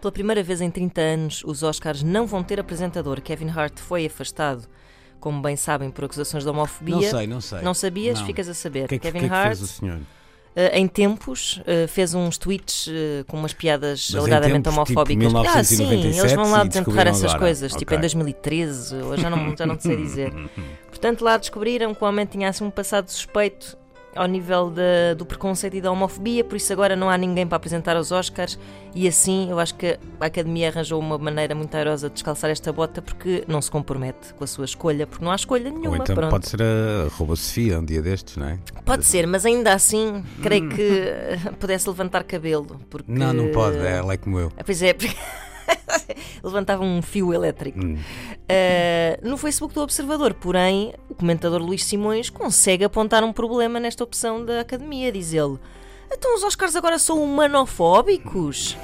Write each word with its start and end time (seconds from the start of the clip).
Pela 0.00 0.12
primeira 0.12 0.42
vez 0.42 0.60
em 0.60 0.70
30 0.70 1.00
anos, 1.00 1.42
os 1.44 1.62
Oscars 1.62 2.02
não 2.02 2.26
vão 2.26 2.42
ter 2.42 2.60
apresentador. 2.60 3.20
Kevin 3.20 3.50
Hart 3.50 3.78
foi 3.78 4.06
afastado, 4.06 4.62
como 5.18 5.42
bem 5.42 5.56
sabem, 5.56 5.90
por 5.90 6.04
acusações 6.04 6.44
de 6.44 6.50
homofobia. 6.50 6.94
Não 6.94 7.02
sei, 7.02 7.26
não 7.26 7.40
sei. 7.40 7.62
Não 7.62 7.74
sabias? 7.74 8.20
Não. 8.20 8.26
Ficas 8.26 8.48
a 8.48 8.54
saber. 8.54 8.88
Que, 8.88 8.98
Kevin 8.98 9.20
que, 9.20 9.26
Hart. 9.26 9.50
Que 9.50 9.56
fez 9.56 9.60
o 9.60 9.66
senhor? 9.66 9.96
Uh, 9.96 10.70
em 10.72 10.88
tempos, 10.88 11.60
uh, 11.60 11.86
fez 11.86 12.14
uns 12.14 12.38
tweets 12.38 12.86
uh, 12.86 13.24
com 13.26 13.36
umas 13.36 13.52
piadas 13.52 14.08
Mas 14.12 14.20
alegadamente 14.20 14.64
tempos, 14.64 14.76
homofóbicas. 14.76 15.26
Tipo 15.26 15.38
ah, 15.46 15.64
sim, 15.64 15.92
eles 15.92 16.32
vão 16.32 16.50
lá 16.50 16.64
desenterrar 16.64 17.06
essas 17.06 17.24
agora. 17.24 17.38
coisas, 17.40 17.72
okay. 17.72 17.78
tipo 17.78 17.94
em 17.94 18.00
2013, 18.00 18.96
ou 19.02 19.16
já 19.16 19.30
não, 19.30 19.56
já 19.56 19.66
não 19.66 19.78
sei 19.78 19.96
dizer. 19.96 20.32
Portanto, 20.88 21.22
lá 21.22 21.36
descobriram 21.36 21.94
que 21.94 22.02
o 22.02 22.06
homem 22.06 22.24
tinha 22.24 22.48
assim 22.48 22.64
um 22.64 22.70
passado 22.70 23.08
suspeito 23.08 23.76
ao 24.18 24.26
nível 24.26 24.70
da- 24.70 25.14
do 25.16 25.24
preconceito 25.24 25.74
e 25.76 25.80
da 25.80 25.90
homofobia, 25.92 26.42
por 26.44 26.56
isso 26.56 26.72
agora 26.72 26.96
não 26.96 27.08
há 27.08 27.16
ninguém 27.16 27.46
para 27.46 27.56
apresentar 27.56 27.96
aos 27.96 28.10
Oscars 28.12 28.58
e 28.94 29.06
assim 29.06 29.50
eu 29.50 29.58
acho 29.58 29.74
que 29.74 29.98
a 30.20 30.26
Academia 30.26 30.68
arranjou 30.68 30.98
uma 31.00 31.16
maneira 31.18 31.54
muito 31.54 31.74
airosa 31.76 32.08
de 32.08 32.14
descalçar 32.14 32.50
esta 32.50 32.72
bota 32.72 33.00
porque 33.00 33.44
não 33.46 33.62
se 33.62 33.70
compromete 33.70 34.34
com 34.34 34.44
a 34.44 34.46
sua 34.46 34.64
escolha, 34.64 35.06
porque 35.06 35.24
não 35.24 35.30
há 35.30 35.36
escolha 35.36 35.70
Ou 35.70 35.78
nenhuma. 35.78 35.98
então 35.98 36.14
pronto. 36.14 36.30
pode 36.30 36.48
ser 36.48 36.60
a 36.62 37.08
Rouba 37.16 37.36
Sofia 37.36 37.78
um 37.78 37.84
dia 37.84 38.02
destes, 38.02 38.36
não 38.36 38.48
é? 38.48 38.58
Pode 38.84 39.04
ser, 39.04 39.26
mas 39.26 39.46
ainda 39.46 39.72
assim 39.72 40.24
creio 40.42 40.68
que 40.68 40.82
eh, 40.82 41.38
pudesse 41.58 41.88
levantar 41.88 42.24
cabelo. 42.24 42.80
Porque... 42.90 43.10
Não, 43.12 43.32
não 43.32 43.52
pode, 43.52 43.76
ela 43.78 44.12
é 44.14 44.16
como 44.16 44.38
eu. 44.38 44.52
Ah, 44.56 44.64
Pois 44.64 44.82
é, 44.82 44.92
porque 44.94 45.14
levantava 46.42 46.82
um 46.82 47.02
fio 47.02 47.32
elétrico. 47.32 47.78
Hum. 47.78 47.96
Uh, 48.50 49.28
no 49.28 49.36
Facebook 49.36 49.74
do 49.74 49.82
Observador, 49.82 50.32
porém, 50.34 50.94
comentador 51.18 51.60
Luís 51.60 51.84
Simões 51.84 52.30
consegue 52.30 52.84
apontar 52.84 53.24
um 53.24 53.32
problema 53.32 53.80
nesta 53.80 54.04
opção 54.04 54.44
da 54.44 54.60
academia, 54.60 55.12
diz 55.12 55.32
ele. 55.32 55.58
Então 56.10 56.34
os 56.34 56.42
Oscars 56.42 56.74
agora 56.76 56.98
são 56.98 57.22
humanofóbicos? 57.22 58.76